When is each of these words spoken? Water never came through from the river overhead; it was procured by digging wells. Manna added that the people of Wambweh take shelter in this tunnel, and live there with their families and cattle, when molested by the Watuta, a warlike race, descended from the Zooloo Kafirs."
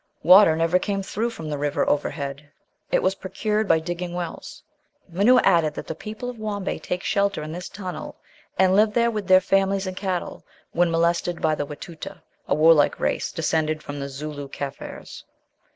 Water 0.23 0.55
never 0.55 0.79
came 0.79 1.03
through 1.03 1.29
from 1.29 1.47
the 1.51 1.59
river 1.59 1.87
overhead; 1.87 2.49
it 2.91 3.03
was 3.03 3.13
procured 3.13 3.67
by 3.67 3.77
digging 3.77 4.15
wells. 4.15 4.63
Manna 5.07 5.39
added 5.43 5.75
that 5.75 5.85
the 5.85 5.93
people 5.93 6.27
of 6.27 6.39
Wambweh 6.39 6.79
take 6.81 7.03
shelter 7.03 7.43
in 7.43 7.51
this 7.51 7.69
tunnel, 7.69 8.15
and 8.57 8.75
live 8.75 8.93
there 8.93 9.11
with 9.11 9.27
their 9.27 9.39
families 9.41 9.85
and 9.85 9.95
cattle, 9.95 10.43
when 10.71 10.89
molested 10.89 11.39
by 11.39 11.53
the 11.53 11.67
Watuta, 11.67 12.23
a 12.47 12.55
warlike 12.55 12.99
race, 12.99 13.31
descended 13.31 13.83
from 13.83 13.99
the 13.99 14.09
Zooloo 14.09 14.47
Kafirs." 14.49 15.23